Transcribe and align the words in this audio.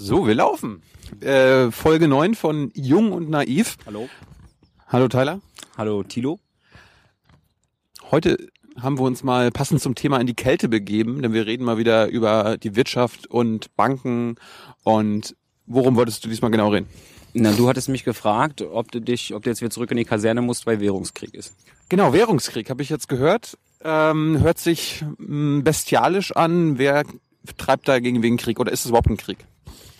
So, 0.00 0.28
wir 0.28 0.36
laufen. 0.36 0.80
Äh, 1.20 1.72
Folge 1.72 2.06
9 2.06 2.36
von 2.36 2.70
Jung 2.72 3.10
und 3.10 3.28
Naiv. 3.30 3.76
Hallo. 3.84 4.08
Hallo 4.86 5.08
Tyler. 5.08 5.40
Hallo 5.76 6.04
Tilo. 6.04 6.38
Heute 8.12 8.38
haben 8.80 8.96
wir 8.96 9.02
uns 9.02 9.24
mal 9.24 9.50
passend 9.50 9.82
zum 9.82 9.96
Thema 9.96 10.20
in 10.20 10.28
die 10.28 10.34
Kälte 10.34 10.68
begeben, 10.68 11.20
denn 11.20 11.32
wir 11.32 11.46
reden 11.46 11.64
mal 11.64 11.78
wieder 11.78 12.06
über 12.06 12.58
die 12.58 12.76
Wirtschaft 12.76 13.26
und 13.26 13.74
Banken 13.74 14.36
und 14.84 15.34
worum 15.66 15.96
wolltest 15.96 16.24
du 16.24 16.28
diesmal 16.28 16.52
genau 16.52 16.68
reden? 16.68 16.86
Na, 17.34 17.50
du 17.50 17.68
hattest 17.68 17.88
mich 17.88 18.04
gefragt, 18.04 18.62
ob 18.62 18.92
du 18.92 19.00
dich, 19.00 19.34
ob 19.34 19.42
du 19.42 19.50
jetzt 19.50 19.62
wieder 19.62 19.72
zurück 19.72 19.90
in 19.90 19.96
die 19.96 20.04
Kaserne 20.04 20.42
musst, 20.42 20.64
weil 20.64 20.78
Währungskrieg 20.78 21.34
ist. 21.34 21.56
Genau, 21.88 22.12
Währungskrieg 22.12 22.70
habe 22.70 22.82
ich 22.82 22.88
jetzt 22.88 23.08
gehört. 23.08 23.58
Ähm, 23.82 24.38
hört 24.42 24.58
sich 24.58 25.04
mh, 25.18 25.62
bestialisch 25.62 26.30
an. 26.36 26.78
Wer 26.78 27.02
treibt 27.56 27.88
da 27.88 27.98
gegen 27.98 28.22
wegen 28.22 28.36
Krieg 28.36 28.60
oder 28.60 28.70
ist 28.70 28.84
es 28.84 28.90
überhaupt 28.90 29.10
ein 29.10 29.16
Krieg? 29.16 29.38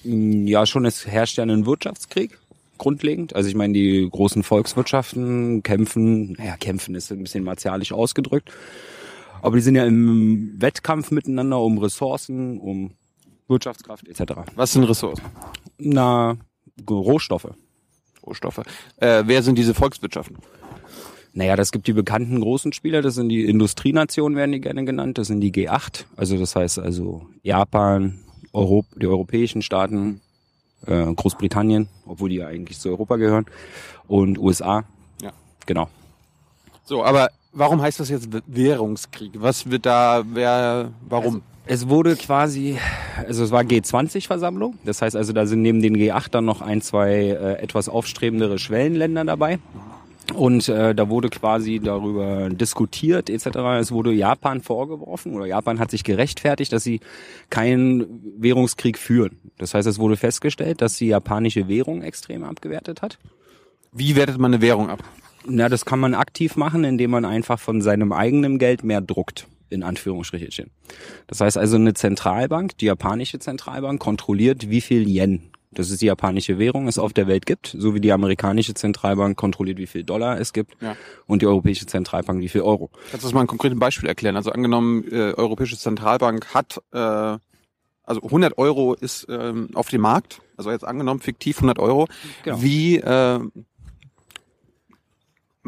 Ja, 0.05 0.67
schon 0.67 0.85
es 0.85 1.07
herrscht 1.07 1.39
ja 1.39 1.45
ein 1.45 1.67
Wirtschaftskrieg 1.67 2.39
grundlegend. 2.79 3.35
Also 3.37 3.49
ich 3.49 3.55
meine, 3.55 3.75
die 3.75 4.09
großen 4.11 4.43
Volkswirtschaften 4.43 5.63
kämpfen, 5.63 6.33
naja, 6.33 6.57
kämpfen 6.57 6.95
ist 6.95 7.13
ein 7.13 7.23
bisschen 7.23 7.45
martialisch 7.45 7.93
ausgedrückt, 7.93 8.51
aber 9.43 9.57
die 9.57 9.63
sind 9.63 9.75
ja 9.75 9.85
im 9.85 10.55
Wettkampf 10.59 11.11
miteinander 11.11 11.61
um 11.61 11.79
Ressourcen, 11.79 12.59
um 12.59 12.93
Wirtschaftskraft 13.49 14.09
etc. 14.09 14.35
Was 14.55 14.73
sind 14.73 14.85
Ressourcen? 14.85 15.25
Na, 15.79 16.37
Rohstoffe. 16.89 17.51
Rohstoffe. 18.25 18.63
Äh, 18.99 19.25
wer 19.27 19.43
sind 19.43 19.59
diese 19.59 19.75
Volkswirtschaften? 19.75 20.39
Naja, 21.33 21.57
das 21.57 21.73
gibt 21.73 21.87
die 21.87 21.93
bekannten 21.93 22.41
großen 22.41 22.73
Spieler, 22.73 23.01
das 23.01 23.15
sind 23.15 23.29
die 23.29 23.45
Industrienationen, 23.45 24.37
werden 24.37 24.53
die 24.53 24.61
gerne 24.61 24.85
genannt, 24.85 25.19
das 25.19 25.29
sind 25.29 25.41
die 25.41 25.53
G8, 25.53 26.07
also 26.17 26.37
das 26.37 26.57
heißt 26.57 26.79
also 26.79 27.27
Japan, 27.43 28.19
Europ 28.59 28.87
die 28.97 29.07
europäischen 29.07 29.63
Staaten, 29.63 30.21
äh, 30.87 31.13
Großbritannien, 31.15 31.89
obwohl 32.07 32.31
die 32.31 32.37
ja 32.37 32.49
eigentlich 32.49 32.79
zu 32.79 32.89
Europa 32.89 33.17
gehören, 33.17 33.47
und 34.07 34.39
USA. 34.39 34.85
Ja. 35.23 35.33
Genau. 35.67 35.89
So, 36.85 37.05
aber 37.05 37.29
warum 37.53 37.81
heißt 37.81 38.01
das 38.01 38.09
jetzt 38.09 38.29
Währungskrieg? 38.47 39.33
Was 39.35 39.71
wird 39.71 39.87
da, 39.87 40.25
wer, 40.33 40.93
warum? 41.09 41.43
Es 41.67 41.89
wurde 41.89 42.17
quasi, 42.17 42.79
also 43.27 43.45
es 43.45 43.51
war 43.51 43.61
G20-Versammlung, 43.61 44.79
das 44.85 45.03
heißt 45.03 45.15
also, 45.15 45.35
da 45.35 45.45
sind 45.45 45.61
neben 45.61 45.83
den 45.83 45.95
G8 45.97 46.31
dann 46.31 46.47
noch 46.47 46.63
ein, 46.63 46.81
zwei 46.81 47.13
äh, 47.13 47.63
etwas 47.63 47.91
aufstrebendere 47.91 48.59
Schwellenländer 48.59 49.25
dabei. 49.25 49.59
Und 50.35 50.69
äh, 50.69 50.95
da 50.95 51.09
wurde 51.09 51.31
quasi 51.31 51.81
darüber 51.81 52.51
diskutiert 52.51 53.31
etc. 53.31 53.47
Es 53.81 53.93
wurde 53.93 54.13
Japan 54.13 54.61
vorgeworfen 54.61 55.35
oder 55.35 55.47
Japan 55.47 55.79
hat 55.79 55.91
sich 55.91 56.05
gerechtfertigt, 56.05 56.73
dass 56.73 56.85
sie 56.85 57.01
keinen 57.51 58.23
Währungskrieg 58.37 58.99
führen. 58.99 59.39
Das 59.57 59.75
heißt, 59.75 59.89
es 59.89 59.99
wurde 59.99 60.17
festgestellt, 60.17 60.83
dass 60.83 60.97
die 60.97 61.07
japanische 61.07 61.69
Währung 61.69 62.03
extrem 62.03 62.45
abgewertet 62.45 63.01
hat. 63.01 63.19
Wie 63.93 64.17
wertet 64.17 64.39
man 64.39 64.53
eine 64.53 64.63
Währung 64.63 64.91
ab? 64.91 65.03
Na, 65.47 65.69
das 65.69 65.87
kann 65.87 65.99
man 65.99 66.15
aktiv 66.15 66.57
machen, 66.57 66.85
indem 66.85 67.11
man 67.11 67.25
einfach 67.25 67.59
von 67.59 67.81
seinem 67.81 68.13
eigenen 68.13 68.59
Geld 68.59 68.85
mehr 68.85 69.01
druckt 69.01 69.47
in 69.71 69.83
Anführungsstrichen. 69.83 70.71
Das 71.27 71.41
heißt 71.41 71.59
also 71.59 71.77
eine 71.77 71.95
Zentralbank, 71.95 72.77
die 72.79 72.87
japanische 72.87 73.39
Zentralbank 73.39 74.01
kontrolliert, 74.01 74.71
wie 74.71 74.81
viel 74.81 75.07
Yen 75.07 75.51
das 75.71 75.91
ist 75.91 76.01
die 76.01 76.07
japanische 76.07 76.59
Währung, 76.59 76.89
es 76.89 76.99
auf 76.99 77.13
der 77.13 77.27
Welt 77.27 77.47
gibt, 77.47 77.75
so 77.79 77.95
wie 77.95 78.01
die 78.01 78.13
amerikanische 78.13 78.75
Zentralbank 78.75 79.37
kontrolliert, 79.37 79.79
wie 79.79 79.87
viel 79.87 80.05
Dollar 80.05 80.41
es 80.41 80.53
gibt 80.53 80.81
Ja. 80.81 80.97
und 81.27 81.43
die 81.43 81.47
europäische 81.47 81.87
Zentralbank, 81.87 82.41
wie 82.41 82.49
viel 82.49 82.63
Euro. 82.63 82.91
Kannst 83.11 83.25
du 83.25 83.29
das 83.29 83.33
mal 83.35 83.43
ein 83.43 83.47
konkretes 83.47 83.79
Beispiel 83.79 84.09
erklären? 84.09 84.37
Also 84.37 84.51
angenommen, 84.51 85.05
äh, 85.11 85.35
Europäische 85.35 85.77
Zentralbank 85.79 86.55
hat, 86.55 86.81
äh, 86.93 86.99
also 86.99 88.23
100 88.23 88.57
Euro 88.57 88.95
ist 88.95 89.27
ähm, 89.29 89.69
auf 89.75 89.89
dem 89.91 90.01
Markt, 90.01 90.41
also 90.57 90.71
jetzt 90.71 90.85
angenommen 90.87 91.21
fiktiv 91.21 91.59
100 91.59 91.79
Euro. 91.79 92.09
Genau. 92.45 92.63
Wie 92.63 92.97
äh, 92.97 93.41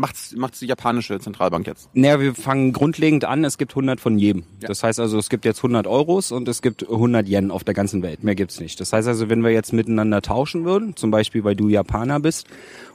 macht's, 0.00 0.34
macht's 0.34 0.58
die 0.58 0.66
japanische 0.66 1.18
Zentralbank 1.20 1.66
jetzt? 1.66 1.88
Naja, 1.94 2.20
wir 2.20 2.34
fangen 2.34 2.72
grundlegend 2.72 3.24
an, 3.24 3.44
es 3.44 3.58
gibt 3.58 3.72
100 3.72 4.00
von 4.00 4.18
jedem. 4.18 4.44
Ja. 4.60 4.68
Das 4.68 4.82
heißt 4.82 4.98
also, 4.98 5.18
es 5.18 5.28
gibt 5.28 5.44
jetzt 5.44 5.58
100 5.58 5.86
Euros 5.86 6.32
und 6.32 6.48
es 6.48 6.62
gibt 6.62 6.88
100 6.88 7.28
Yen 7.28 7.50
auf 7.50 7.62
der 7.62 7.74
ganzen 7.74 8.02
Welt. 8.02 8.24
Mehr 8.24 8.34
gibt's 8.34 8.58
nicht. 8.58 8.80
Das 8.80 8.92
heißt 8.92 9.06
also, 9.06 9.28
wenn 9.28 9.44
wir 9.44 9.50
jetzt 9.50 9.72
miteinander 9.72 10.22
tauschen 10.22 10.64
würden, 10.64 10.96
zum 10.96 11.10
Beispiel 11.10 11.44
weil 11.44 11.54
du 11.54 11.68
Japaner 11.68 12.18
bist 12.18 12.46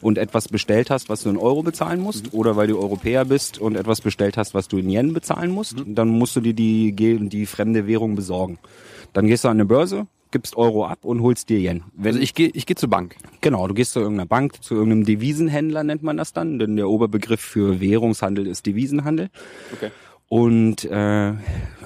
und 0.01 0.17
etwas 0.17 0.49
bestellt 0.49 0.89
hast, 0.89 1.07
was 1.07 1.23
du 1.23 1.29
in 1.29 1.37
Euro 1.37 1.63
bezahlen 1.63 2.01
musst, 2.01 2.33
oder 2.33 2.55
weil 2.55 2.67
du 2.67 2.77
Europäer 2.79 3.25
bist 3.25 3.59
und 3.59 3.75
etwas 3.75 4.01
bestellt 4.01 4.35
hast, 4.37 4.53
was 4.53 4.67
du 4.67 4.77
in 4.77 4.89
Yen 4.89 5.13
bezahlen 5.13 5.51
musst, 5.51 5.77
dann 5.85 6.09
musst 6.09 6.35
du 6.35 6.41
dir 6.41 6.53
die, 6.53 6.91
die 6.95 7.45
fremde 7.45 7.87
Währung 7.87 8.15
besorgen. 8.15 8.57
Dann 9.13 9.27
gehst 9.27 9.43
du 9.43 9.47
an 9.47 9.57
eine 9.57 9.65
Börse, 9.65 10.07
gibst 10.35 10.57
Euro 10.57 10.85
ab 10.85 11.05
und 11.05 11.21
holst 11.21 11.47
dir 11.47 11.59
Yen. 11.59 11.85
Wenn 11.93 12.07
Also 12.07 12.19
ich 12.19 12.33
gehe 12.33 12.49
ich 12.53 12.65
geh 12.65 12.75
zur 12.75 12.89
Bank. 12.89 13.15
Genau, 13.39 13.65
du 13.69 13.73
gehst 13.73 13.93
zu 13.93 14.01
irgendeiner 14.01 14.27
Bank, 14.27 14.61
zu 14.61 14.73
irgendeinem 14.73 15.05
Devisenhändler 15.05 15.85
nennt 15.85 16.03
man 16.03 16.17
das 16.17 16.33
dann, 16.33 16.59
denn 16.59 16.75
der 16.75 16.89
Oberbegriff 16.89 17.39
für 17.39 17.79
Währungshandel 17.79 18.45
ist 18.45 18.65
Devisenhandel. 18.65 19.29
Okay. 19.71 19.91
Und 20.27 20.83
äh, 20.83 21.33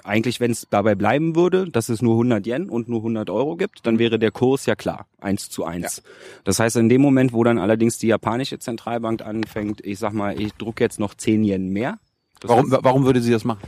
eigentlich, 0.04 0.40
wenn 0.40 0.50
es 0.50 0.66
dabei 0.68 0.96
bleiben 0.96 1.36
würde, 1.36 1.70
dass 1.70 1.90
es 1.90 2.02
nur 2.02 2.14
100 2.16 2.48
Yen 2.48 2.70
und 2.72 2.90
nur 2.90 3.02
100 3.02 3.30
Euro 3.30 3.56
gibt, 3.56 3.86
dann 3.86 4.00
wäre 4.00 4.18
der 4.18 4.32
Kurs 4.32 4.66
ja 4.66 4.76
klar, 4.76 5.06
eins 5.20 5.52
zu 5.52 5.64
eins. 5.64 6.02
Das 6.44 6.60
heißt, 6.60 6.78
in 6.78 6.90
dem 6.90 7.02
Moment, 7.02 7.32
wo 7.34 7.44
dann 7.44 7.60
allerdings 7.60 8.00
die 8.00 8.08
japanische 8.08 8.58
Zentralbank 8.58 9.22
anfängt, 9.22 9.86
ich 9.86 10.00
sag 10.00 10.14
mal, 10.14 10.42
ich 10.42 10.56
druck 10.56 10.80
jetzt 10.80 11.00
noch 11.00 11.14
10 11.14 11.44
Yen 11.44 11.70
mehr. 11.70 12.00
Warum, 12.42 12.72
warum 12.72 13.06
würde 13.06 13.22
sie 13.22 13.32
das 13.32 13.46
machen? 13.46 13.62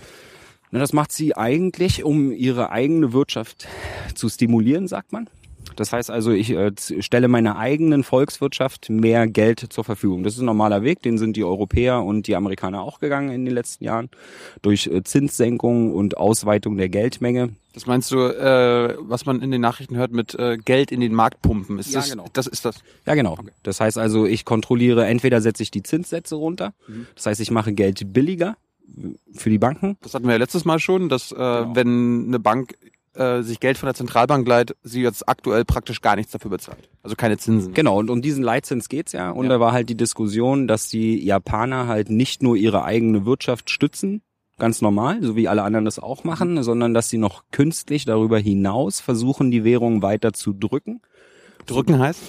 Na, 0.72 0.80
das 0.80 0.94
macht 0.94 1.12
sie 1.12 1.36
eigentlich, 1.36 2.04
um 2.04 2.32
ihre 2.32 2.72
eigene 2.72 3.14
Wirtschaft 3.14 3.68
zu 4.16 4.30
stimulieren, 4.30 4.88
sagt 4.88 5.12
man. 5.12 5.30
Das 5.76 5.94
heißt 5.94 6.09
also, 6.09 6.32
ich 6.32 6.52
äh, 6.52 6.72
stelle 7.00 7.28
meiner 7.28 7.58
eigenen 7.58 8.04
Volkswirtschaft 8.04 8.90
mehr 8.90 9.28
Geld 9.28 9.59
zur 9.72 9.84
Verfügung. 9.84 10.24
Das 10.24 10.34
ist 10.34 10.40
ein 10.40 10.46
normaler 10.46 10.84
Weg, 10.84 11.02
den 11.02 11.18
sind 11.18 11.38
die 11.38 11.44
Europäer 11.44 12.04
und 12.04 12.28
die 12.28 12.36
Amerikaner 12.36 12.82
auch 12.82 13.00
gegangen 13.00 13.32
in 13.32 13.46
den 13.46 13.54
letzten 13.54 13.84
Jahren. 13.84 14.09
Durch 14.62 14.88
äh, 14.88 15.04
Zinssenkung 15.04 15.94
und 15.94 16.18
Ausweitung 16.18 16.78
der 16.78 16.90
Geldmenge. 16.90 17.50
Das 17.74 17.86
meinst 17.86 18.12
du, 18.12 18.18
äh, 18.18 18.96
was 19.00 19.26
man 19.26 19.42
in 19.42 19.52
den 19.52 19.62
Nachrichten 19.62 19.96
hört 19.96 20.12
mit 20.12 20.36
äh, 20.36 20.58
Geld 20.58 20.92
in 20.92 21.00
den 21.00 21.14
Markt 21.14 21.42
pumpen? 21.42 21.80
Ist 21.80 21.94
Ja, 21.94 22.00
das, 22.00 22.09
genau. 22.09 22.26
das 22.34 22.48
ist 22.48 22.66
das? 22.66 22.76
Ja, 23.06 23.16
genau. 23.16 23.38
Das 23.64 23.80
heißt 23.80 23.98
also, 23.98 24.26
ich 24.26 24.46
kontrolliere, 24.46 25.06
entweder 25.06 25.42
setze 25.42 25.64
ich 25.64 25.72
die 25.72 25.84
Zinssätze 25.84 26.36
runter, 26.36 26.74
das 27.16 27.26
heißt, 27.28 27.40
ich 27.40 27.52
mache 27.52 27.74
Geld 27.74 28.14
billiger 28.14 28.58
für 29.34 29.50
die 29.50 29.57
Banken. 29.59 29.97
Das 30.02 30.13
hatten 30.13 30.25
wir 30.25 30.34
ja 30.34 30.38
letztes 30.38 30.66
Mal 30.66 30.79
schon, 30.79 31.09
dass 31.09 31.31
äh, 31.31 31.35
wenn 31.38 32.25
eine 32.28 32.40
Bank 32.40 32.75
äh, 33.13 33.41
sich 33.41 33.59
Geld 33.59 33.78
von 33.78 33.88
der 33.88 33.94
Zentralbank 33.94 34.47
leiht, 34.47 34.75
sie 34.84 35.02
jetzt 35.02 35.28
aktuell 35.28 35.66
praktisch 35.66 36.02
gar 36.02 36.16
nichts 36.16 36.31
dafür 36.31 36.52
bezahlt. 36.52 36.90
Also 37.03 37.16
keine 37.16 37.38
Zinsen. 37.38 37.74
Genau, 37.74 38.00
und 38.00 38.09
um 38.09 38.22
diesen 38.22 38.44
Leitzins 38.44 38.88
geht's 38.90 39.12
ja. 39.12 39.31
Und 39.31 39.46
Ja. 39.46 39.50
da 39.50 39.59
war 39.59 39.72
halt 39.74 39.90
die 39.90 39.96
Diskussion, 39.97 40.68
dass 40.68 40.88
die 40.90 41.24
Japaner 41.24 41.88
halt 41.88 42.09
nicht 42.09 42.41
nur 42.41 42.56
ihre 42.56 42.84
eigene 42.85 43.25
Wirtschaft 43.25 43.69
stützen, 43.69 44.22
ganz 44.57 44.81
normal, 44.81 45.22
so 45.23 45.35
wie 45.35 45.47
alle 45.47 45.63
anderen 45.63 45.85
das 45.85 46.00
auch 46.00 46.23
machen, 46.23 46.62
sondern 46.63 46.94
dass 46.94 47.09
sie 47.09 47.18
noch 47.18 47.44
künstlich 47.52 48.06
darüber 48.06 48.38
hinaus 48.40 49.02
versuchen, 49.02 49.52
die 49.52 49.63
Währung 49.63 50.02
weiter 50.02 50.34
zu 50.34 50.53
drücken. 50.53 51.02
Drücken 51.66 52.00
heißt? 52.00 52.22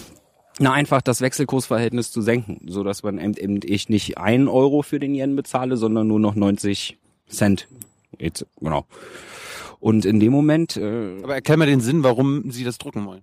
Na, 0.59 0.73
einfach 0.73 1.01
das 1.03 1.21
Wechselkursverhältnis 1.21 2.11
zu 2.11 2.21
senken, 2.21 2.61
so 2.69 2.85
dass 2.85 3.03
man 3.03 3.19
eben, 3.19 3.35
eben 3.37 3.61
ich 3.65 3.89
nicht 3.89 4.19
einen 4.19 4.49
Euro 4.49 4.83
für 4.83 4.99
den 4.99 5.15
Yen 5.15 5.35
bezahle, 5.35 5.77
sondern 5.77 6.09
nur 6.09 6.21
noch 6.21 6.35
90 6.35 6.99
Cent. 7.29 7.69
Jetzt, 8.19 8.47
genau. 8.61 8.87
Und 9.81 10.05
in 10.05 10.21
dem 10.21 10.33
Moment, 10.33 10.77
äh, 10.77 11.19
Aber 11.23 11.35
erklär 11.35 11.57
mir 11.57 11.67
den 11.67 11.81
Sinn, 11.81 12.05
warum 12.05 12.51
sie 12.53 12.65
das 12.65 12.79
drücken 12.79 13.07
wollen. 13.07 13.23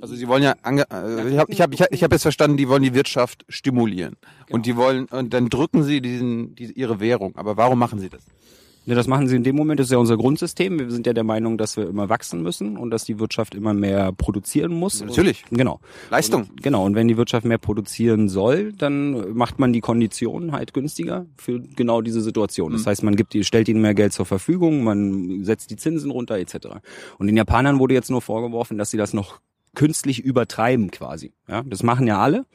Also 0.00 0.14
sie 0.14 0.28
wollen 0.28 0.42
ja, 0.42 0.54
ange 0.62 0.84
äh, 0.90 1.28
ich 1.30 1.38
habe 1.38 1.50
ich 1.50 1.60
hab, 1.60 1.72
ich 1.72 1.80
hab, 1.80 1.92
ich 1.92 2.04
hab 2.04 2.12
jetzt 2.12 2.22
verstanden, 2.22 2.56
die 2.56 2.68
wollen 2.68 2.82
die 2.82 2.94
Wirtschaft 2.94 3.44
stimulieren 3.48 4.16
und 4.50 4.66
die 4.66 4.76
wollen 4.76 5.06
und 5.06 5.32
dann 5.32 5.48
drücken 5.48 5.82
sie 5.82 6.00
diesen 6.00 6.54
die, 6.54 6.72
ihre 6.72 7.00
Währung. 7.00 7.34
Aber 7.36 7.56
warum 7.56 7.78
machen 7.78 7.98
sie 7.98 8.08
das? 8.08 8.22
Ja, 8.88 8.94
das 8.94 9.06
machen 9.06 9.28
sie 9.28 9.36
in 9.36 9.42
dem 9.42 9.54
Moment, 9.54 9.78
das 9.78 9.88
ist 9.88 9.90
ja 9.92 9.98
unser 9.98 10.16
Grundsystem. 10.16 10.78
Wir 10.78 10.90
sind 10.90 11.06
ja 11.06 11.12
der 11.12 11.22
Meinung, 11.22 11.58
dass 11.58 11.76
wir 11.76 11.86
immer 11.86 12.08
wachsen 12.08 12.42
müssen 12.42 12.78
und 12.78 12.90
dass 12.90 13.04
die 13.04 13.18
Wirtschaft 13.18 13.54
immer 13.54 13.74
mehr 13.74 14.12
produzieren 14.12 14.72
muss. 14.72 15.04
Natürlich. 15.04 15.44
Und, 15.50 15.58
genau. 15.58 15.80
Leistung. 16.08 16.44
Und, 16.44 16.62
genau. 16.62 16.86
Und 16.86 16.94
wenn 16.94 17.06
die 17.06 17.18
Wirtschaft 17.18 17.44
mehr 17.44 17.58
produzieren 17.58 18.30
soll, 18.30 18.72
dann 18.72 19.34
macht 19.34 19.58
man 19.58 19.74
die 19.74 19.82
Konditionen 19.82 20.52
halt 20.52 20.72
günstiger 20.72 21.26
für 21.36 21.60
genau 21.60 22.00
diese 22.00 22.22
Situation. 22.22 22.72
Das 22.72 22.86
heißt, 22.86 23.02
man 23.02 23.14
gibt 23.14 23.34
die, 23.34 23.44
stellt 23.44 23.68
ihnen 23.68 23.82
mehr 23.82 23.92
Geld 23.92 24.14
zur 24.14 24.24
Verfügung, 24.24 24.82
man 24.82 25.44
setzt 25.44 25.70
die 25.70 25.76
Zinsen 25.76 26.10
runter, 26.10 26.38
etc. 26.38 26.68
Und 27.18 27.26
den 27.26 27.36
Japanern 27.36 27.80
wurde 27.80 27.92
jetzt 27.92 28.10
nur 28.10 28.22
vorgeworfen, 28.22 28.78
dass 28.78 28.90
sie 28.90 28.96
das 28.96 29.12
noch 29.12 29.38
künstlich 29.74 30.20
übertreiben 30.20 30.90
quasi. 30.90 31.32
Ja, 31.48 31.62
das 31.62 31.82
machen 31.82 32.06
ja 32.06 32.18
alle. 32.18 32.46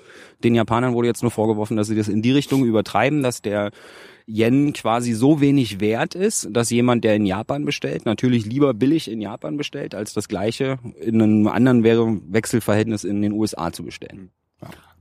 Den 0.44 0.56
Japanern 0.56 0.94
wurde 0.94 1.08
jetzt 1.08 1.22
nur 1.22 1.32
vorgeworfen, 1.32 1.78
dass 1.78 1.88
sie 1.88 1.96
das 1.96 2.08
in 2.08 2.22
die 2.22 2.32
Richtung 2.32 2.66
übertreiben, 2.66 3.24
dass 3.24 3.42
der 3.42 3.72
Yen 4.26 4.74
quasi 4.74 5.14
so 5.14 5.42
wenig 5.42 5.80
wert 5.80 6.16
ist, 6.16 6.48
dass 6.52 6.70
jemand, 6.70 7.04
der 7.04 7.16
in 7.16 7.26
Japan 7.26 7.66
bestellt, 7.66 8.06
natürlich 8.06 8.46
lieber 8.46 8.74
billig 8.74 9.10
in 9.10 9.22
Japan 9.22 9.58
bestellt, 9.58 9.96
als 9.96 10.14
das 10.14 10.28
gleiche 10.28 10.80
in 11.00 11.22
einem 11.22 11.48
anderen 11.48 11.84
Währungswechselverhältnis 11.84 13.04
in 13.04 13.22
den 13.22 13.34
USA 13.34 13.72
zu 13.72 13.84
bestellen. 13.84 14.32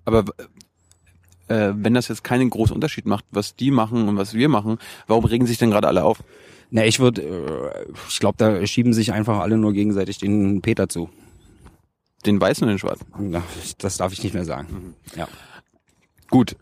Aber 0.05 0.25
äh, 1.49 1.73
wenn 1.75 1.95
das 1.95 2.09
jetzt 2.09 2.25
keinen 2.25 2.51
großen 2.51 2.75
Unterschied 2.75 3.07
macht, 3.07 3.25
was 3.31 3.55
die 3.55 3.71
machen 3.71 4.09
und 4.09 4.17
was 4.17 4.35
wir 4.35 4.49
machen, 4.49 4.79
warum 5.07 5.25
regen 5.25 5.47
sich 5.47 5.59
denn 5.59 5.71
gerade 5.71 5.89
alle 5.89 6.05
auf? 6.05 6.25
Na, 6.71 6.85
ich 6.85 7.01
würde, 7.01 7.23
äh, 7.23 7.93
ich 8.09 8.19
glaube, 8.19 8.39
da 8.39 8.67
schieben 8.67 8.93
sich 8.93 9.13
einfach 9.13 9.39
alle 9.39 9.59
nur 9.59 9.73
gegenseitig 9.73 10.19
den 10.19 10.63
Peter 10.63 10.89
zu. 10.89 11.11
Den 12.27 12.41
weißen 12.41 12.65
oder 12.65 12.75
den 12.75 12.79
schwarzen? 12.79 13.07
Na, 13.19 13.43
das 13.79 13.97
darf 13.97 14.13
ich 14.13 14.23
nicht 14.23 14.35
mehr 14.35 14.45
sagen. 14.45 14.67
Mhm. 14.71 15.19
Ja. 15.19 15.29
Gut. 16.31 16.57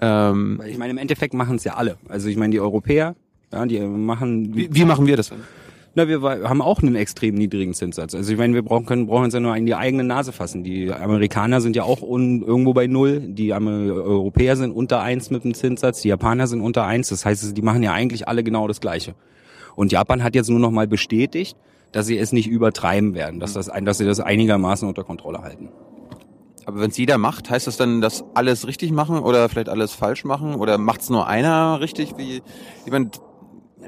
Ähm, 0.00 0.58
Weil 0.58 0.70
ich 0.70 0.78
meine, 0.78 0.92
im 0.92 0.98
Endeffekt 0.98 1.34
machen 1.34 1.56
es 1.56 1.64
ja 1.64 1.74
alle. 1.74 1.98
Also 2.08 2.28
ich 2.28 2.36
meine, 2.36 2.52
die 2.52 2.60
Europäer, 2.60 3.14
ja, 3.52 3.66
die 3.66 3.80
machen, 3.80 4.54
wie, 4.54 4.68
wie 4.72 4.84
machen 4.84 5.06
wir 5.06 5.16
das 5.16 5.28
denn? 5.28 5.40
na, 5.94 6.06
wir 6.06 6.22
haben 6.22 6.62
auch 6.62 6.82
einen 6.82 6.94
extrem 6.94 7.34
niedrigen 7.34 7.74
Zinssatz. 7.74 8.14
Also 8.14 8.32
ich 8.32 8.38
meine, 8.38 8.54
wir 8.54 8.62
brauchen, 8.62 8.86
können, 8.86 9.06
brauchen 9.06 9.24
uns 9.24 9.34
ja 9.34 9.40
nur 9.40 9.56
in 9.56 9.66
die 9.66 9.74
eigene 9.74 10.04
Nase 10.04 10.32
fassen. 10.32 10.62
Die 10.62 10.92
Amerikaner 10.92 11.60
sind 11.60 11.74
ja 11.74 11.82
auch 11.82 12.02
un, 12.02 12.42
irgendwo 12.42 12.72
bei 12.72 12.86
Null, 12.86 13.20
die 13.20 13.52
Europäer 13.52 14.56
sind 14.56 14.70
unter 14.70 15.00
eins 15.00 15.30
mit 15.30 15.42
dem 15.42 15.54
Zinssatz, 15.54 16.02
die 16.02 16.08
Japaner 16.08 16.46
sind 16.46 16.60
unter 16.60 16.86
eins. 16.86 17.08
Das 17.08 17.24
heißt, 17.26 17.56
die 17.56 17.62
machen 17.62 17.82
ja 17.82 17.92
eigentlich 17.92 18.28
alle 18.28 18.44
genau 18.44 18.68
das 18.68 18.80
Gleiche. 18.80 19.14
Und 19.74 19.90
Japan 19.90 20.22
hat 20.22 20.34
jetzt 20.34 20.48
nur 20.48 20.60
noch 20.60 20.70
mal 20.70 20.86
bestätigt, 20.86 21.56
dass 21.92 22.06
sie 22.06 22.18
es 22.18 22.32
nicht 22.32 22.48
übertreiben 22.48 23.14
werden, 23.14 23.40
dass, 23.40 23.54
das, 23.54 23.68
ein- 23.68 23.84
dass 23.84 23.98
sie 23.98 24.04
das 24.06 24.20
einigermaßen 24.20 24.86
unter 24.88 25.04
Kontrolle 25.04 25.42
halten. 25.42 25.68
Aber 26.66 26.80
wenn 26.80 26.90
es 26.90 26.96
jeder 26.96 27.18
macht, 27.18 27.50
heißt 27.50 27.66
das 27.66 27.76
dann, 27.76 28.00
dass 28.00 28.22
alles 28.34 28.66
richtig 28.66 28.92
machen 28.92 29.18
oder 29.18 29.48
vielleicht 29.48 29.68
alles 29.68 29.92
falsch 29.92 30.24
machen? 30.24 30.54
Oder 30.54 30.78
macht 30.78 31.00
es 31.00 31.10
nur 31.10 31.26
einer 31.26 31.80
richtig? 31.80 32.16
Wie, 32.16 32.42
ich 32.84 32.92
mein, 32.92 33.10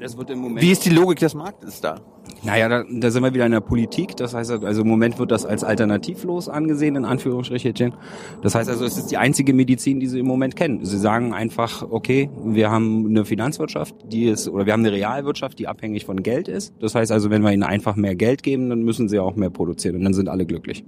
Das 0.01 0.17
wird 0.17 0.29
im 0.31 0.39
Moment 0.39 0.61
wie 0.61 0.71
ist 0.71 0.83
die 0.83 0.89
Logik 0.89 1.19
des 1.19 1.33
Marktes 1.35 1.79
da? 1.81 2.01
Naja, 2.45 2.67
da, 2.67 2.83
da 2.89 3.09
sind 3.09 3.23
wir 3.23 3.33
wieder 3.33 3.45
in 3.45 3.53
der 3.53 3.61
Politik. 3.61 4.17
Das 4.17 4.33
heißt, 4.33 4.51
also 4.51 4.81
im 4.81 4.87
Moment 4.87 5.17
wird 5.17 5.31
das 5.31 5.45
als 5.45 5.63
alternativlos 5.63 6.49
angesehen, 6.49 6.97
in 6.97 7.05
Anführungsstrichen. 7.05 7.93
Das 8.41 8.55
heißt 8.55 8.69
also, 8.69 8.83
es 8.83 8.97
ist 8.97 9.11
die 9.11 9.17
einzige 9.17 9.53
Medizin, 9.53 10.01
die 10.01 10.07
sie 10.07 10.19
im 10.19 10.27
Moment 10.27 10.55
kennen. 10.57 10.83
Sie 10.83 10.97
sagen 10.97 11.33
einfach, 11.33 11.89
okay, 11.89 12.29
wir 12.43 12.69
haben 12.69 13.07
eine 13.07 13.23
Finanzwirtschaft, 13.23 13.95
die 14.11 14.25
ist, 14.25 14.49
oder 14.49 14.65
wir 14.65 14.73
haben 14.73 14.81
eine 14.81 14.91
Realwirtschaft, 14.91 15.57
die 15.57 15.67
abhängig 15.67 16.05
von 16.05 16.21
Geld 16.21 16.49
ist. 16.49 16.73
Das 16.79 16.95
heißt 16.95 17.11
also, 17.13 17.29
wenn 17.29 17.43
wir 17.43 17.53
ihnen 17.53 17.63
einfach 17.63 17.95
mehr 17.95 18.15
Geld 18.15 18.43
geben, 18.43 18.69
dann 18.69 18.83
müssen 18.83 19.07
sie 19.07 19.19
auch 19.19 19.35
mehr 19.35 19.49
produzieren 19.49 19.95
und 19.95 20.03
dann 20.03 20.13
sind 20.13 20.27
alle 20.27 20.45
glücklich. 20.45 20.83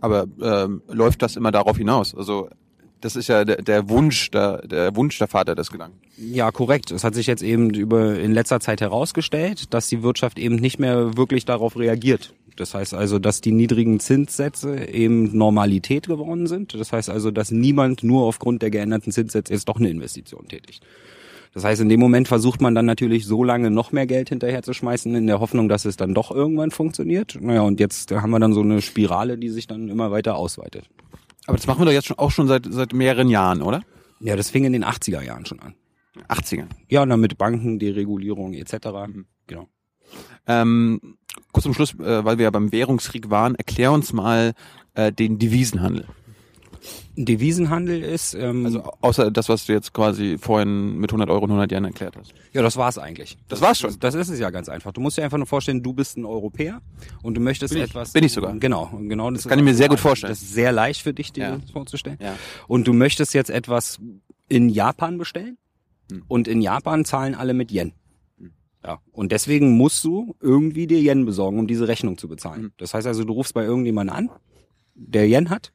Aber 0.00 0.26
ähm, 0.42 0.82
läuft 0.88 1.22
das 1.22 1.36
immer 1.36 1.52
darauf 1.52 1.76
hinaus? 1.76 2.14
Also 2.14 2.48
das 3.02 3.16
ist 3.16 3.28
ja 3.28 3.44
der, 3.44 3.56
der 3.56 3.88
Wunsch, 3.88 4.30
der, 4.30 4.66
der 4.66 4.96
Wunsch 4.96 5.18
der 5.18 5.28
Vater 5.28 5.54
des 5.54 5.70
Gedanken. 5.70 5.98
Ja, 6.16 6.50
korrekt. 6.50 6.90
Es 6.90 7.04
hat 7.04 7.14
sich 7.14 7.26
jetzt 7.26 7.42
eben 7.42 7.70
über 7.70 8.18
in 8.18 8.32
letzter 8.32 8.60
Zeit 8.60 8.80
herausgestellt, 8.80 9.74
dass 9.74 9.88
die 9.88 10.02
Wirtschaft 10.02 10.38
eben 10.38 10.56
nicht 10.56 10.78
mehr 10.78 11.16
wirklich 11.16 11.44
darauf 11.44 11.76
reagiert. 11.76 12.32
Das 12.56 12.74
heißt 12.74 12.94
also, 12.94 13.18
dass 13.18 13.40
die 13.40 13.52
niedrigen 13.52 13.98
Zinssätze 13.98 14.88
eben 14.88 15.36
Normalität 15.36 16.06
geworden 16.06 16.46
sind. 16.46 16.74
Das 16.74 16.92
heißt 16.92 17.10
also, 17.10 17.30
dass 17.30 17.50
niemand 17.50 18.04
nur 18.04 18.22
aufgrund 18.24 18.62
der 18.62 18.70
geänderten 18.70 19.12
Zinssätze 19.12 19.52
jetzt 19.52 19.68
doch 19.68 19.78
eine 19.78 19.90
Investition 19.90 20.46
tätigt. 20.48 20.84
Das 21.54 21.64
heißt, 21.64 21.82
in 21.82 21.88
dem 21.88 22.00
Moment 22.00 22.28
versucht 22.28 22.62
man 22.62 22.74
dann 22.74 22.86
natürlich 22.86 23.26
so 23.26 23.44
lange 23.44 23.70
noch 23.70 23.92
mehr 23.92 24.06
Geld 24.06 24.30
hinterher 24.30 24.62
zu 24.62 24.72
schmeißen, 24.72 25.14
in 25.14 25.26
der 25.26 25.40
Hoffnung, 25.40 25.68
dass 25.68 25.84
es 25.84 25.96
dann 25.96 26.14
doch 26.14 26.30
irgendwann 26.30 26.70
funktioniert. 26.70 27.36
Naja, 27.40 27.60
und 27.62 27.78
jetzt 27.78 28.10
haben 28.10 28.30
wir 28.30 28.38
dann 28.38 28.54
so 28.54 28.62
eine 28.62 28.80
Spirale, 28.80 29.36
die 29.36 29.50
sich 29.50 29.66
dann 29.66 29.88
immer 29.88 30.10
weiter 30.10 30.36
ausweitet. 30.36 30.88
Aber 31.46 31.56
das 31.56 31.66
machen 31.66 31.80
wir 31.80 31.86
doch 31.86 31.92
jetzt 31.92 32.06
schon, 32.06 32.18
auch 32.18 32.30
schon 32.30 32.48
seit, 32.48 32.66
seit 32.68 32.92
mehreren 32.92 33.28
Jahren, 33.28 33.62
oder? 33.62 33.82
Ja, 34.20 34.36
das 34.36 34.50
fing 34.50 34.64
in 34.64 34.72
den 34.72 34.84
80er 34.84 35.22
Jahren 35.22 35.46
schon 35.46 35.60
an. 35.60 35.74
80er. 36.28 36.66
Ja, 36.88 37.02
und 37.02 37.08
dann 37.08 37.20
mit 37.20 37.38
Banken, 37.38 37.78
Deregulierung 37.78 38.54
etc. 38.54 38.74
Genau. 39.46 39.68
Ähm, 40.46 41.16
kurz 41.52 41.64
zum 41.64 41.74
Schluss, 41.74 41.94
äh, 41.94 42.24
weil 42.24 42.38
wir 42.38 42.44
ja 42.44 42.50
beim 42.50 42.72
Währungskrieg 42.72 43.30
waren, 43.30 43.54
erklär 43.54 43.92
uns 43.92 44.12
mal 44.12 44.52
äh, 44.94 45.12
den 45.12 45.38
Devisenhandel. 45.38 46.06
Devisenhandel 47.16 48.02
ist, 48.02 48.34
ähm, 48.34 48.64
Also 48.66 48.82
außer 49.00 49.30
das, 49.30 49.48
was 49.48 49.66
du 49.66 49.72
jetzt 49.72 49.92
quasi 49.92 50.38
vorhin 50.38 50.98
mit 50.98 51.10
100 51.10 51.28
Euro 51.30 51.44
und 51.44 51.50
100 51.50 51.70
Yen 51.72 51.84
erklärt 51.84 52.16
hast. 52.16 52.32
ja, 52.52 52.62
das 52.62 52.76
war's 52.76 52.98
eigentlich. 52.98 53.36
Das 53.48 53.60
war's 53.60 53.78
schon. 53.78 53.94
Das 54.00 54.14
ist 54.14 54.28
es 54.28 54.38
ja 54.38 54.50
ganz 54.50 54.68
einfach. 54.68 54.92
Du 54.92 55.00
musst 55.00 55.18
dir 55.18 55.22
einfach 55.24 55.38
nur 55.38 55.46
vorstellen, 55.46 55.82
du 55.82 55.92
bist 55.92 56.16
ein 56.16 56.24
Europäer 56.24 56.80
und 57.22 57.34
du 57.34 57.40
möchtest 57.40 57.74
Bin 57.74 57.82
ich. 57.82 57.90
etwas. 57.90 58.12
Bin 58.12 58.24
ich 58.24 58.32
sogar. 58.32 58.54
Genau, 58.58 58.90
genau. 59.08 59.30
Das, 59.30 59.46
kann 59.46 59.58
ich 59.58 59.64
mir 59.64 59.74
sehr 59.74 59.88
gut 59.88 60.00
vorstellen. 60.00 60.30
Das 60.32 60.42
ist 60.42 60.52
sehr 60.54 60.72
leicht 60.72 61.02
für 61.02 61.12
dich, 61.12 61.32
dir 61.32 61.40
Ja. 61.44 61.56
das 61.58 61.70
vorzustellen. 61.70 62.18
Ja. 62.20 62.34
Und 62.66 62.86
du 62.86 62.92
möchtest 62.92 63.34
jetzt 63.34 63.50
etwas 63.50 64.00
in 64.48 64.68
Japan 64.68 65.18
bestellen 65.18 65.58
Hm. 66.10 66.24
und 66.28 66.48
in 66.48 66.60
Japan 66.62 67.04
zahlen 67.04 67.34
alle 67.34 67.54
mit 67.54 67.70
Yen. 67.70 67.92
Ja. 68.84 68.98
Und 69.12 69.30
deswegen 69.30 69.76
musst 69.76 70.02
du 70.02 70.34
irgendwie 70.40 70.88
dir 70.88 70.98
Yen 71.00 71.24
besorgen, 71.24 71.58
um 71.60 71.68
diese 71.68 71.86
Rechnung 71.86 72.18
zu 72.18 72.26
bezahlen. 72.26 72.62
Hm. 72.62 72.72
Das 72.78 72.94
heißt 72.94 73.06
also, 73.06 73.22
du 73.24 73.32
rufst 73.32 73.54
bei 73.54 73.64
irgendjemandem 73.64 74.16
an, 74.16 74.30
der 74.94 75.28
Yen 75.28 75.50
hat, 75.50 75.72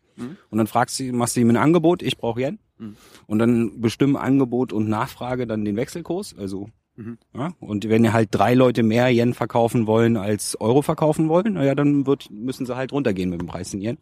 und 0.50 0.58
dann 0.58 0.68
fragst 0.68 1.00
du, 1.00 1.12
machst 1.14 1.36
du 1.36 1.42
ihm 1.42 1.50
ein 1.50 1.58
Angebot, 1.58 2.02
ich 2.02 2.18
brauche 2.18 2.42
Yen. 2.42 2.60
Und 3.28 3.40
dann 3.40 3.82
bestimmen 3.82 4.16
Angebot 4.16 4.74
und 4.74 4.88
Nachfrage 4.88 5.48
dann 5.48 5.66
den 5.66 5.76
Wechselkurs. 5.76 6.36
Also 6.38 6.70
ja, 7.36 7.52
und 7.60 7.88
wenn 7.90 8.04
ihr 8.04 8.14
halt 8.14 8.30
drei 8.32 8.56
Leute 8.56 8.82
mehr 8.84 9.10
Yen 9.10 9.34
verkaufen 9.34 9.86
wollen 9.86 10.18
als 10.18 10.60
Euro 10.60 10.82
verkaufen 10.82 11.30
wollen, 11.30 11.54
naja, 11.54 11.76
dann 11.76 12.08
wird, 12.08 12.30
müssen 12.32 12.66
sie 12.66 12.76
halt 12.76 12.92
runtergehen 12.92 13.30
mit 13.30 13.40
dem 13.40 13.48
Preis 13.48 13.74
in 13.74 13.82
Yen. 13.82 13.98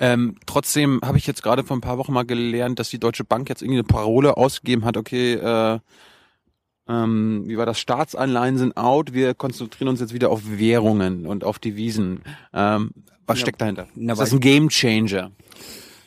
Ähm, 0.00 0.36
trotzdem 0.46 1.00
habe 1.04 1.18
ich 1.18 1.26
jetzt 1.26 1.42
gerade 1.42 1.62
vor 1.62 1.76
ein 1.76 1.82
paar 1.82 1.98
Wochen 1.98 2.12
mal 2.12 2.24
gelernt, 2.24 2.78
dass 2.78 2.88
die 2.88 2.98
Deutsche 2.98 3.22
Bank 3.22 3.48
jetzt 3.48 3.62
irgendwie 3.62 3.78
eine 3.78 3.86
Parole 3.86 4.36
ausgegeben 4.36 4.84
hat, 4.84 4.96
okay, 4.96 5.34
äh, 5.34 5.78
ähm, 6.90 7.44
wie 7.46 7.56
war 7.56 7.66
das, 7.66 7.78
Staatsanleihen 7.78 8.58
sind 8.58 8.76
out, 8.76 9.12
wir 9.14 9.34
konzentrieren 9.34 9.88
uns 9.88 10.00
jetzt 10.00 10.12
wieder 10.12 10.30
auf 10.30 10.42
Währungen 10.58 11.26
und 11.26 11.44
auf 11.44 11.58
Devisen. 11.58 12.20
Ähm, 12.52 12.90
was 13.26 13.38
Ja. 13.38 13.42
steckt 13.42 13.60
dahinter? 13.60 13.86
Na, 13.94 14.14
ist 14.14 14.18
das 14.18 14.32
ein 14.32 14.40
Game 14.40 14.68
Changer? 14.68 15.30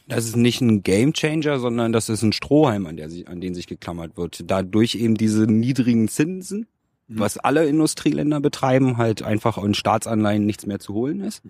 Das 0.07 0.25
ist 0.25 0.35
nicht 0.35 0.59
ein 0.59 0.83
Gamechanger, 0.83 1.59
sondern 1.59 1.93
das 1.93 2.09
ist 2.09 2.23
ein 2.23 2.33
Strohhalm, 2.33 2.85
an, 2.87 2.97
der 2.97 3.09
sich, 3.09 3.29
an 3.29 3.39
den 3.39 3.55
sich 3.55 3.67
geklammert 3.67 4.17
wird. 4.17 4.41
Dadurch 4.51 4.95
eben 4.95 5.15
diese 5.15 5.43
niedrigen 5.43 6.09
Zinsen, 6.09 6.67
was 7.07 7.37
alle 7.37 7.65
Industrieländer 7.67 8.41
betreiben, 8.41 8.97
halt 8.97 9.23
einfach 9.23 9.57
in 9.57 9.73
Staatsanleihen 9.73 10.45
nichts 10.45 10.65
mehr 10.65 10.79
zu 10.79 10.93
holen 10.93 11.21
ist. 11.21 11.41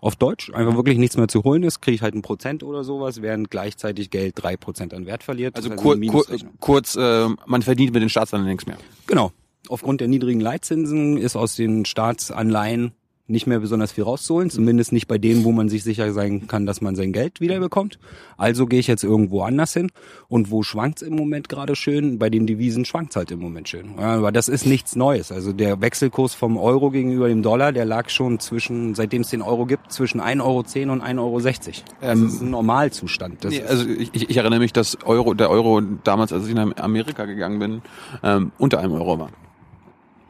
Auf 0.00 0.16
Deutsch 0.16 0.52
einfach 0.54 0.74
wirklich 0.76 0.98
nichts 0.98 1.16
mehr 1.16 1.28
zu 1.28 1.44
holen 1.44 1.62
ist, 1.62 1.80
kriege 1.80 1.94
ich 1.94 2.02
halt 2.02 2.14
ein 2.14 2.22
Prozent 2.22 2.62
oder 2.62 2.84
sowas, 2.84 3.20
während 3.20 3.50
gleichzeitig 3.50 4.10
Geld 4.10 4.34
drei 4.36 4.56
Prozent 4.56 4.94
an 4.94 5.06
Wert 5.06 5.22
verliert. 5.22 5.56
Also 5.56 5.70
kur 5.70 6.00
kur 6.00 6.24
kurz, 6.58 6.96
äh, 6.96 7.28
man 7.46 7.62
verdient 7.62 7.92
mit 7.92 8.02
den 8.02 8.08
Staatsanleihen 8.08 8.52
nichts 8.52 8.66
mehr. 8.66 8.78
Genau. 9.06 9.32
Aufgrund 9.68 10.00
der 10.00 10.08
niedrigen 10.08 10.40
Leitzinsen 10.40 11.18
ist 11.18 11.36
aus 11.36 11.54
den 11.54 11.84
Staatsanleihen 11.84 12.92
nicht 13.30 13.46
mehr 13.46 13.60
besonders 13.60 13.92
viel 13.92 14.04
rauszuholen, 14.04 14.50
zumindest 14.50 14.92
nicht 14.92 15.06
bei 15.08 15.18
denen, 15.18 15.44
wo 15.44 15.52
man 15.52 15.68
sich 15.68 15.82
sicher 15.84 16.12
sein 16.12 16.46
kann, 16.46 16.66
dass 16.66 16.80
man 16.80 16.96
sein 16.96 17.12
Geld 17.12 17.40
wiederbekommt. 17.40 17.98
Also 18.36 18.66
gehe 18.66 18.80
ich 18.80 18.86
jetzt 18.86 19.04
irgendwo 19.04 19.42
anders 19.42 19.72
hin. 19.72 19.90
Und 20.28 20.50
wo 20.50 20.62
schwankt's 20.62 21.02
im 21.02 21.14
Moment 21.14 21.48
gerade 21.48 21.76
schön? 21.76 22.18
Bei 22.18 22.30
den 22.30 22.46
Devisen 22.46 22.84
schwankt's 22.84 23.16
halt 23.16 23.30
im 23.30 23.38
Moment 23.40 23.68
schön. 23.68 23.94
Ja, 23.98 24.16
aber 24.16 24.32
das 24.32 24.48
ist 24.48 24.66
nichts 24.66 24.96
Neues. 24.96 25.30
Also 25.32 25.52
der 25.52 25.80
Wechselkurs 25.80 26.34
vom 26.34 26.56
Euro 26.56 26.90
gegenüber 26.90 27.28
dem 27.28 27.42
Dollar, 27.42 27.72
der 27.72 27.84
lag 27.84 28.08
schon 28.10 28.40
zwischen, 28.40 28.94
seitdem 28.94 29.22
es 29.22 29.30
den 29.30 29.42
Euro 29.42 29.66
gibt, 29.66 29.92
zwischen 29.92 30.20
1,10 30.20 30.40
Euro 30.40 30.58
und 30.92 31.02
1,60 31.02 31.18
Euro. 31.18 31.40
Das 31.40 31.62
Ähm, 32.02 32.26
ist 32.26 32.40
ein 32.40 32.50
Normalzustand. 32.50 33.44
Nee, 33.44 33.62
also 33.62 33.86
ich, 33.88 34.10
ich 34.12 34.30
ich 34.30 34.36
erinnere 34.36 34.60
mich, 34.60 34.72
dass 34.72 34.98
Euro, 35.04 35.34
der 35.34 35.50
Euro 35.50 35.80
damals, 35.80 36.32
als 36.32 36.46
ich 36.46 36.54
nach 36.54 36.76
Amerika 36.76 37.24
gegangen 37.24 37.58
bin, 37.58 37.82
ähm, 38.22 38.52
unter 38.58 38.78
einem 38.80 38.92
Euro 38.92 39.18
war. 39.18 39.30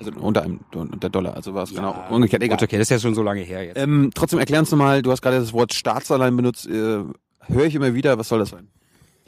Also 0.01 0.13
unter 0.19 0.43
einem 0.43 0.61
der 0.99 1.11
Dollar, 1.11 1.35
also 1.37 1.53
war 1.53 1.65
es 1.65 1.75
genau 1.75 1.95
umgekehrt. 2.09 2.43
Egal. 2.43 2.57
Gut, 2.57 2.65
okay, 2.65 2.79
das 2.79 2.87
ist 2.87 2.91
ja 2.91 2.99
schon 2.99 3.15
so 3.15 3.23
lange 3.23 3.43
her 3.43 3.65
jetzt. 3.65 3.77
Ähm, 3.77 4.11
trotzdem 4.15 4.39
erklär 4.39 4.61
uns 4.61 4.71
nochmal, 4.71 5.03
du 5.03 5.11
hast 5.11 5.21
gerade 5.21 5.39
das 5.39 5.53
Wort 5.53 5.75
Staatsanleihen 5.75 6.35
benutzt, 6.37 6.67
äh, 6.67 7.05
höre 7.47 7.67
ich 7.67 7.75
immer 7.75 7.95
wieder, 7.95 8.17
was 8.17 8.29
soll 8.29 8.39
das 8.39 8.49
sein? 8.49 8.69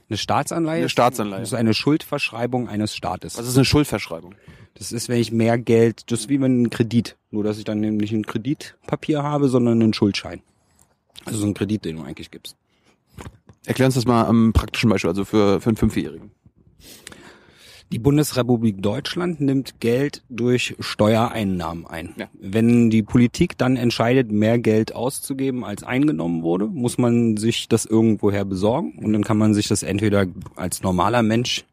Eine 0.08 0.16
Staatsanleihe? 0.16 0.80
Eine 0.80 0.88
Staatsanleihe. 0.88 1.40
Das 1.40 1.50
ist 1.50 1.54
eine 1.54 1.74
Schuldverschreibung 1.74 2.68
eines 2.68 2.96
Staates. 2.96 3.36
Was 3.36 3.46
ist 3.46 3.56
eine 3.56 3.66
Schuldverschreibung? 3.66 4.34
Das 4.74 4.92
ist, 4.92 5.10
wenn 5.10 5.20
ich 5.20 5.30
mehr 5.30 5.58
Geld, 5.58 6.10
das 6.10 6.20
ist 6.20 6.28
wie 6.30 6.40
wenn 6.40 6.62
ein 6.62 6.70
Kredit. 6.70 7.16
Nur, 7.30 7.44
dass 7.44 7.58
ich 7.58 7.64
dann 7.64 7.80
nämlich 7.80 8.12
ein 8.12 8.24
Kreditpapier 8.24 9.22
habe, 9.22 9.48
sondern 9.48 9.82
einen 9.82 9.92
Schuldschein. 9.92 10.40
Also 11.26 11.40
so 11.40 11.46
ein 11.46 11.54
Kredit, 11.54 11.84
den 11.84 11.96
du 11.96 12.02
eigentlich 12.02 12.30
gibst. 12.30 12.56
Erklär 13.66 13.86
uns 13.86 13.94
das 13.94 14.06
mal 14.06 14.24
am 14.24 14.52
praktischen 14.52 14.88
Beispiel, 14.90 15.10
also 15.10 15.24
für, 15.24 15.60
für 15.60 15.68
einen 15.68 15.76
Fünfjährigen. 15.76 16.30
Die 17.92 17.98
Bundesrepublik 17.98 18.82
Deutschland 18.82 19.42
nimmt 19.42 19.78
Geld 19.80 20.22
durch 20.30 20.74
Steuereinnahmen 20.80 21.86
ein. 21.86 22.14
Ja. 22.16 22.26
Wenn 22.40 22.88
die 22.88 23.02
Politik 23.02 23.58
dann 23.58 23.76
entscheidet, 23.76 24.32
mehr 24.32 24.58
Geld 24.58 24.94
auszugeben, 24.94 25.62
als 25.62 25.82
eingenommen 25.82 26.42
wurde, 26.42 26.68
muss 26.68 26.96
man 26.96 27.36
sich 27.36 27.68
das 27.68 27.84
irgendwoher 27.84 28.46
besorgen. 28.46 28.98
Und 29.02 29.12
dann 29.12 29.24
kann 29.24 29.36
man 29.36 29.52
sich 29.52 29.68
das 29.68 29.82
entweder 29.82 30.26
als 30.56 30.82
normaler 30.82 31.22
Mensch, 31.22 31.66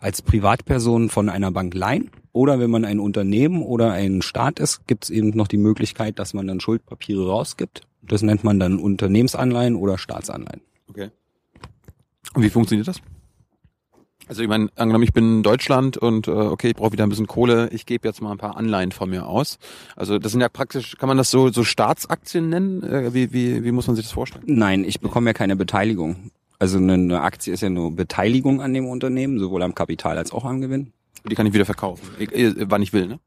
als 0.00 0.22
Privatperson 0.22 1.10
von 1.10 1.28
einer 1.28 1.50
Bank 1.50 1.74
leihen. 1.74 2.10
Oder 2.32 2.58
wenn 2.58 2.70
man 2.70 2.86
ein 2.86 2.98
Unternehmen 2.98 3.62
oder 3.62 3.92
ein 3.92 4.22
Staat 4.22 4.58
ist, 4.58 4.86
gibt 4.86 5.04
es 5.04 5.10
eben 5.10 5.30
noch 5.30 5.48
die 5.48 5.58
Möglichkeit, 5.58 6.18
dass 6.18 6.32
man 6.32 6.46
dann 6.46 6.60
Schuldpapiere 6.60 7.28
rausgibt. 7.28 7.82
Das 8.00 8.22
nennt 8.22 8.42
man 8.42 8.58
dann 8.58 8.78
Unternehmensanleihen 8.78 9.76
oder 9.76 9.98
Staatsanleihen. 9.98 10.62
Okay. 10.88 11.10
Und 12.32 12.42
wie 12.42 12.50
funktioniert 12.50 12.88
das? 12.88 13.02
Also 14.28 14.42
ich 14.42 14.48
meine, 14.48 14.68
angenommen, 14.74 15.04
ich 15.04 15.12
bin 15.12 15.36
in 15.36 15.42
Deutschland 15.44 15.96
und 15.96 16.26
äh, 16.26 16.32
okay, 16.32 16.68
ich 16.68 16.74
brauche 16.74 16.92
wieder 16.92 17.04
ein 17.04 17.08
bisschen 17.08 17.28
Kohle, 17.28 17.68
ich 17.70 17.86
gebe 17.86 18.08
jetzt 18.08 18.20
mal 18.20 18.32
ein 18.32 18.38
paar 18.38 18.56
Anleihen 18.56 18.90
von 18.90 19.08
mir 19.08 19.26
aus. 19.26 19.58
Also 19.94 20.18
das 20.18 20.32
sind 20.32 20.40
ja 20.40 20.48
praktisch, 20.48 20.96
kann 20.96 21.08
man 21.08 21.16
das 21.16 21.30
so 21.30 21.50
so 21.50 21.62
Staatsaktien 21.62 22.48
nennen? 22.48 22.82
Äh, 22.82 23.14
wie, 23.14 23.32
wie, 23.32 23.62
wie 23.62 23.72
muss 23.72 23.86
man 23.86 23.94
sich 23.94 24.04
das 24.04 24.12
vorstellen? 24.12 24.44
Nein, 24.46 24.82
ich 24.82 25.00
bekomme 25.00 25.30
ja 25.30 25.34
keine 25.34 25.54
Beteiligung. 25.54 26.30
Also 26.58 26.78
eine 26.78 27.20
Aktie 27.20 27.52
ist 27.52 27.60
ja 27.60 27.70
nur 27.70 27.94
Beteiligung 27.94 28.60
an 28.60 28.74
dem 28.74 28.86
Unternehmen, 28.86 29.38
sowohl 29.38 29.62
am 29.62 29.74
Kapital 29.74 30.18
als 30.18 30.32
auch 30.32 30.44
am 30.44 30.60
Gewinn. 30.60 30.92
Die 31.28 31.34
kann 31.34 31.46
ich 31.46 31.52
wieder 31.52 31.64
verkaufen, 31.64 32.08
ich, 32.18 32.32
äh, 32.34 32.54
wann 32.70 32.82
ich 32.82 32.92
will, 32.92 33.06
ne? 33.06 33.20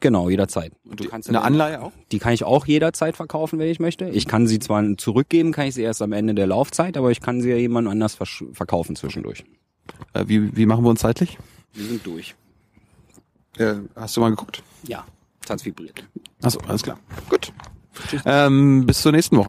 Genau, 0.00 0.30
jederzeit. 0.30 0.72
Und 0.88 0.98
du 0.98 1.04
kannst 1.08 1.28
eine 1.28 1.42
Anleihe 1.42 1.82
auch? 1.82 1.92
Die 2.10 2.18
kann 2.18 2.32
ich 2.32 2.42
auch 2.44 2.66
jederzeit 2.66 3.16
verkaufen, 3.16 3.58
wenn 3.58 3.68
ich 3.68 3.80
möchte. 3.80 4.08
Ich 4.08 4.26
kann 4.26 4.46
sie 4.46 4.58
zwar 4.58 4.96
zurückgeben, 4.96 5.52
kann 5.52 5.66
ich 5.66 5.74
sie 5.74 5.82
erst 5.82 6.00
am 6.00 6.12
Ende 6.12 6.34
der 6.34 6.46
Laufzeit, 6.46 6.96
aber 6.96 7.10
ich 7.10 7.20
kann 7.20 7.42
sie 7.42 7.50
ja 7.50 7.56
jemand 7.56 7.86
anders 7.86 8.16
verkaufen 8.52 8.96
zwischendurch. 8.96 9.44
Äh, 10.12 10.24
wie, 10.26 10.56
wie 10.56 10.66
machen 10.66 10.84
wir 10.84 10.90
uns 10.90 11.00
zeitlich? 11.00 11.38
Wir 11.74 11.86
sind 11.86 12.04
durch. 12.06 12.34
Äh, 13.58 13.74
hast 13.96 14.16
du 14.16 14.20
mal 14.20 14.30
geguckt? 14.30 14.62
Ja, 14.84 15.04
es 15.42 15.50
hat 15.50 15.64
vibriert. 15.64 16.04
Achso, 16.42 16.60
alles 16.66 16.82
klar. 16.82 16.98
Gut. 17.28 17.52
Ähm, 18.24 18.86
bis 18.86 19.02
zur 19.02 19.12
nächsten 19.12 19.36
Woche. 19.36 19.38